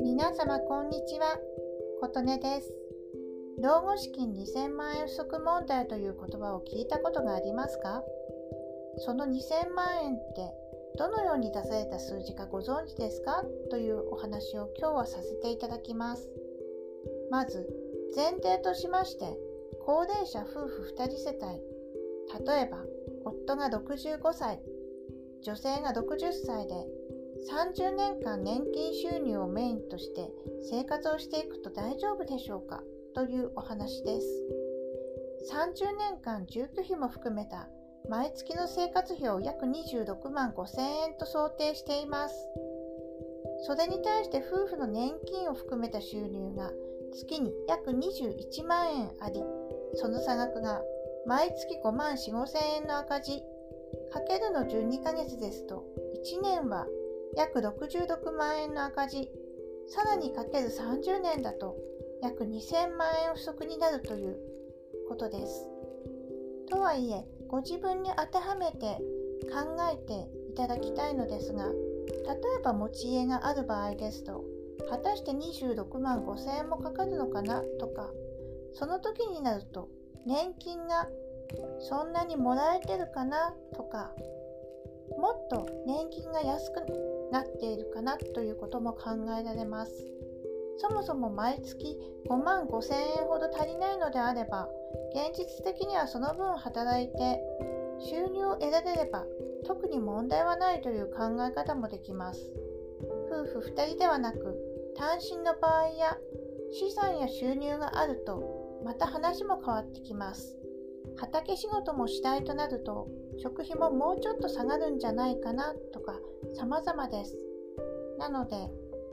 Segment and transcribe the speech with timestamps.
[0.00, 1.36] 皆様こんにちは。
[2.00, 2.72] 琴音です。
[3.60, 8.04] 老後資金2000万円不足問題という言葉を聞いたことがありますか？
[8.98, 10.52] その2000万円って
[10.98, 13.42] どのように出された数字かご存知ですか？
[13.68, 16.30] というお話を今日はさせていただきます。
[17.28, 17.66] まず
[18.14, 19.36] 前提としまして
[19.84, 21.60] 高齢者夫婦2人世帯。
[22.46, 22.84] 例えば
[23.24, 24.60] 夫が65歳。
[25.44, 26.74] 女性が60歳で
[27.50, 30.30] 30年間年金収入をメインとして
[30.70, 32.82] 生活をしていくと大丈夫でしょうか？
[33.14, 34.26] というお話です。
[35.52, 37.68] 30年間住居費も含めた
[38.08, 42.34] 毎月の生活費を約26万5000円と想定しています。
[43.66, 46.70] それに対して夫婦の年金を含めた収入が
[47.12, 49.42] 月に約21万円あり
[49.94, 50.80] その差額が
[51.26, 53.42] 毎月5万4、5千円の赤字、
[54.12, 55.84] かけるの12ヶ月ですと、
[56.24, 56.86] 1年は
[57.36, 59.30] 約66万円の赤字、
[59.88, 61.76] さらにかける30年だと
[62.22, 64.38] 約2000万円不足になるという
[65.08, 65.68] ことです。
[66.70, 68.98] とはいえ、ご自分に当てはめて
[69.52, 71.72] 考えていただきたいのですが、例
[72.58, 74.44] えば持ち家がある場合ですと、
[74.88, 78.10] 果たして26万5千円もかかるのかなとか、
[78.72, 79.88] その時になると
[80.26, 81.08] 年金が
[81.80, 84.12] そんなにもらえてるかなとか
[85.18, 86.80] もっと年金が安く
[87.30, 89.92] なっているかなということも考えられます
[90.78, 91.96] そもそも毎月
[92.28, 94.68] 5万5千円ほど足りないのであれば
[95.14, 97.40] 現実的にはその分働いて
[98.00, 99.24] 収入を得られれば
[99.66, 102.52] 特に問題はないという考え方もできます
[103.30, 104.56] 夫婦2人ではなく
[104.96, 106.16] 単身の場合や
[106.72, 110.56] 資産や収入があるとまた話も変わってきます。
[111.16, 113.08] 畑仕事もしたいとなると
[113.42, 116.18] 食費ももうちょっと下がるんじゃないかなとか
[116.54, 117.36] 様々です。
[118.18, 118.56] なので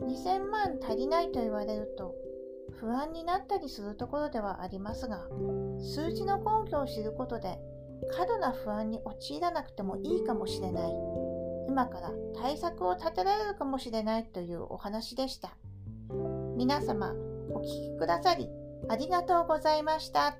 [0.02, 2.16] 2000万足りないと言われると
[2.80, 5.28] 不安になったりするところではありますが
[5.80, 7.60] 数字の根拠を知ることで
[8.12, 10.92] 過度な不安に陥らなくてもいいかもしれない
[11.68, 15.56] 今から対策を立てられるかもしれないというお話でした
[16.56, 17.14] 皆様
[17.52, 18.50] お聴きくださり
[18.90, 20.36] ありがとうございました。